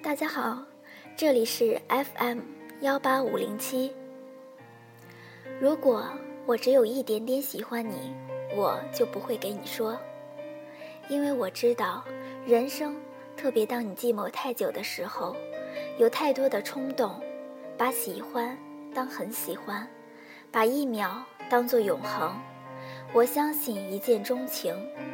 [0.00, 0.62] 大家好，
[1.16, 2.38] 这里是 FM
[2.82, 3.92] 幺八五零七。
[5.60, 6.08] 如果
[6.46, 8.14] 我只有一点点喜欢你，
[8.54, 9.98] 我就不会给你说，
[11.08, 12.04] 因为我知道，
[12.46, 12.94] 人生，
[13.36, 15.34] 特别当你寂寞太久的时候，
[15.98, 17.20] 有太多的冲动，
[17.76, 18.56] 把喜欢
[18.94, 19.86] 当很喜欢，
[20.52, 22.32] 把一秒当作永恒。
[23.12, 24.72] 我相信一见钟情，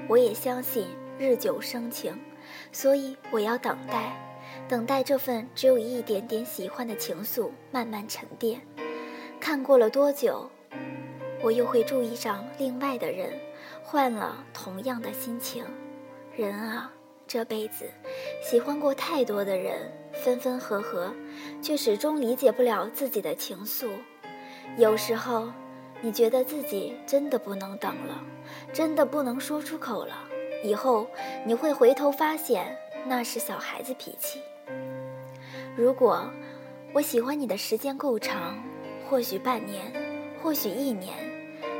[0.09, 0.87] 我也相信
[1.19, 2.17] 日久生情，
[2.71, 4.15] 所以我要等待，
[4.69, 8.61] 等待这份只有一点点喜欢的情愫慢慢沉淀。
[9.41, 10.51] 看过了多久，
[11.43, 13.33] 我又会注意上另外的人，
[13.83, 15.65] 换了同样的心情。
[16.35, 16.93] 人啊，
[17.27, 17.85] 这辈子
[18.43, 21.13] 喜欢过太多的人，分分合合，
[21.63, 23.91] 却始终理解不了自己的情愫。
[24.77, 25.49] 有时候。
[26.03, 28.23] 你觉得自己真的不能等了，
[28.75, 30.29] 真的不能说出口了。
[30.63, 31.07] 以后
[31.47, 34.41] 你会回头发现那是小孩子脾气。
[35.77, 36.31] 如果
[36.93, 38.59] 我喜欢你的时间够长，
[39.09, 39.93] 或许半年，
[40.43, 41.15] 或许一年，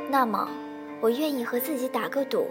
[0.09, 0.49] 那么
[1.01, 2.47] 我愿意和自己打个赌，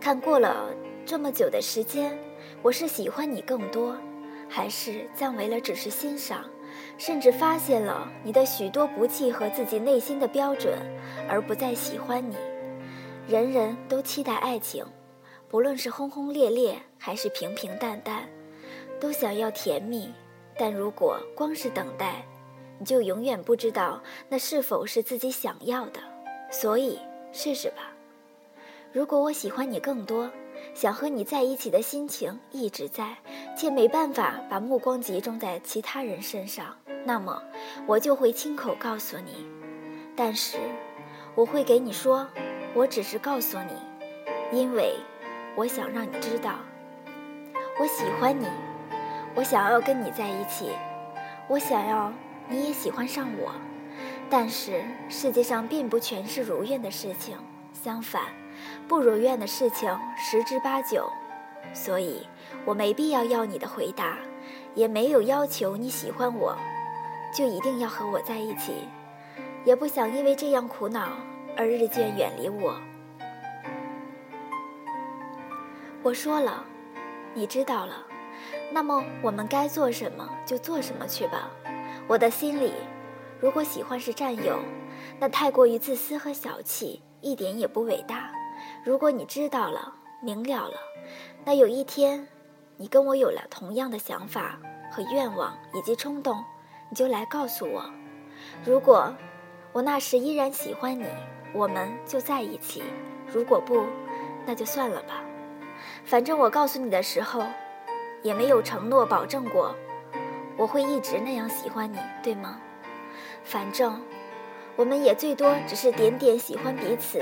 [0.00, 0.68] 看过了
[1.06, 2.18] 这么久的时间，
[2.62, 3.96] 我是喜欢你更多，
[4.48, 6.44] 还是降为了只是欣赏。
[6.98, 10.78] 甚至发现了你的许多不契合自己内心的标准，
[11.28, 12.36] 而不再喜欢你。
[13.26, 14.84] 人人都期待爱情，
[15.50, 18.28] 不论是轰轰烈烈还是平平淡淡，
[19.00, 20.10] 都想要甜蜜。
[20.56, 22.24] 但如果光是等待，
[22.78, 26.00] 你就永远不知道那是否是自己想要的。
[26.50, 26.98] 所以
[27.32, 27.92] 试试吧。
[28.92, 30.30] 如果我喜欢你更多。
[30.74, 33.16] 想和你在一起的心情一直在，
[33.56, 37.42] 却没办法把目光集中在其他人身上，那么
[37.86, 39.46] 我就会亲口告诉你。
[40.14, 40.58] 但是，
[41.34, 42.26] 我会给你说，
[42.74, 44.94] 我只是告诉你，因为
[45.56, 46.54] 我想让你知道，
[47.78, 48.46] 我喜欢你，
[49.34, 50.70] 我想要跟你在一起，
[51.48, 52.12] 我想要
[52.48, 53.52] 你也喜欢上我。
[54.30, 57.36] 但是世界上并不全是如愿的事情，
[57.72, 58.22] 相反。
[58.86, 61.10] 不如愿的事情十之八九，
[61.72, 62.26] 所以
[62.64, 64.18] 我没必要要你的回答，
[64.74, 66.56] 也没有要求你喜欢我，
[67.34, 68.86] 就一定要和我在一起，
[69.64, 71.08] 也不想因为这样苦恼
[71.56, 72.80] 而日渐远离我。
[76.02, 76.64] 我说了，
[77.34, 78.06] 你知道了，
[78.72, 81.50] 那么我们该做什么就做什么去吧。
[82.08, 82.72] 我的心里，
[83.38, 84.58] 如果喜欢是占有，
[85.18, 88.32] 那太过于自私和小气，一点也不伟大。
[88.82, 90.76] 如果你知道了、明了了，
[91.44, 92.26] 那有一天，
[92.78, 94.58] 你跟我有了同样的想法
[94.90, 96.42] 和愿望以及冲动，
[96.88, 97.84] 你就来告诉我。
[98.64, 99.14] 如果
[99.72, 101.04] 我那时依然喜欢你，
[101.52, 102.80] 我们就在一起；
[103.26, 103.84] 如果不，
[104.46, 105.22] 那就算了吧。
[106.04, 107.44] 反正我告诉你的时候，
[108.22, 109.74] 也没有承诺保证过
[110.56, 112.60] 我会一直那样喜欢你，对吗？
[113.44, 114.00] 反正
[114.76, 117.20] 我们也最多只是点点喜欢彼此。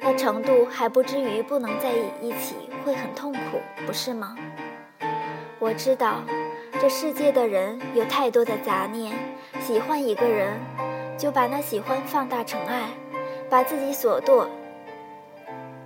[0.00, 4.36] 那程度还不至于不能在一起会很痛苦，不是吗？
[5.58, 6.22] 我知道，
[6.80, 9.16] 这世界的人有太多的杂念，
[9.60, 10.58] 喜欢一个人，
[11.16, 12.90] 就把那喜欢放大成爱，
[13.48, 14.48] 把自己所做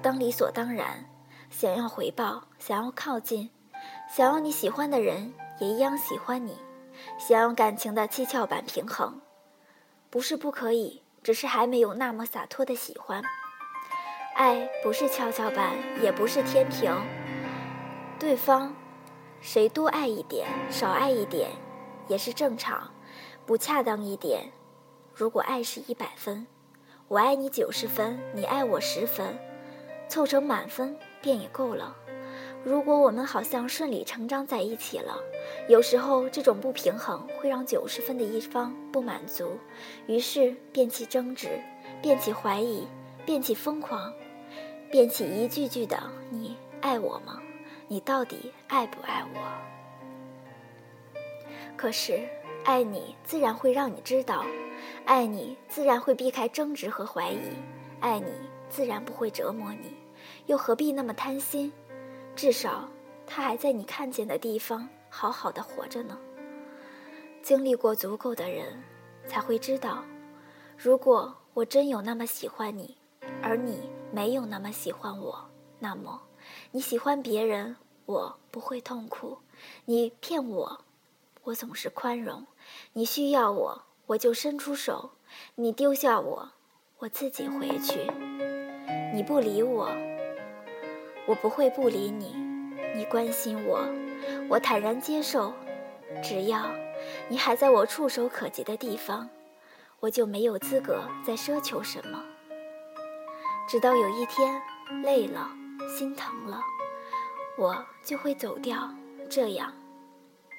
[0.07, 1.05] 当理所当然，
[1.51, 3.51] 想要回报，想要靠近，
[4.09, 6.57] 想要你喜欢的人也一样喜欢你，
[7.19, 9.21] 想要感情的七窍板平衡，
[10.09, 13.21] 不是不可以，只是还没有那么洒脱的喜欢。
[14.37, 16.95] 爱不是跷跷板，也不是天平。
[18.17, 18.73] 对方，
[19.41, 21.51] 谁多爱一点，少爱一点，
[22.07, 22.93] 也是正常。
[23.45, 24.53] 不恰当一点，
[25.13, 26.47] 如果爱是一百分，
[27.09, 29.37] 我爱你九十分，你爱我十分，
[30.09, 31.97] 凑成满分便也够了。
[32.65, 35.17] 如果我们好像顺理成章在一起了，
[35.69, 39.57] 有时候这种不平衡会让九十分的一方不满足，
[40.07, 41.61] 于是便起争执，
[42.03, 42.87] 便起怀疑，
[43.25, 44.13] 便起疯狂。
[44.91, 46.01] 便起一句句的
[46.31, 47.41] “你爱我吗？
[47.89, 49.41] 你到底爱不爱我？”
[51.77, 52.21] 可是，
[52.65, 54.45] 爱你自然会让你知道，
[55.05, 57.39] 爱你自然会避开争执和怀疑，
[58.01, 58.33] 爱你
[58.69, 59.97] 自然不会折磨你，
[60.47, 61.73] 又何必那么贪心？
[62.35, 62.89] 至少，
[63.27, 66.19] 他还在你看见的地方好好的活着呢。
[67.43, 68.83] 经历过足够的人，
[69.27, 70.05] 才会知道，
[70.77, 72.97] 如果我真有那么喜欢你，
[73.43, 73.91] 而你。
[74.13, 76.23] 没有那么喜欢我，那么
[76.71, 77.77] 你喜欢别人，
[78.07, 79.37] 我不会痛苦；
[79.85, 80.85] 你骗我，
[81.43, 82.45] 我总是宽容；
[82.93, 85.11] 你需要我，我就伸出手；
[85.57, 86.53] 你丢下我，
[86.99, 88.09] 我自己回去；
[89.15, 89.91] 你不理我，
[91.27, 92.35] 我不会不理你；
[92.95, 93.87] 你关心我，
[94.49, 95.53] 我坦然接受，
[96.23, 96.71] 只要
[97.29, 99.29] 你还在我触手可及的地方，
[100.01, 102.23] 我就没有资格再奢求什么。
[103.69, 104.61] 直到有一天
[105.03, 105.51] 累了、
[105.97, 106.61] 心疼了，
[107.59, 108.89] 我就会走掉。
[109.29, 109.73] 这样，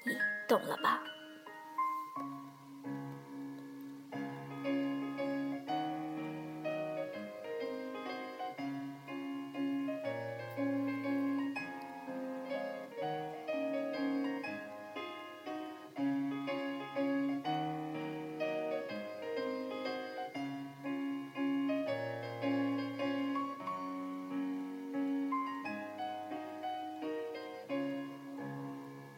[0.05, 0.13] 你
[0.47, 1.01] 懂了吧？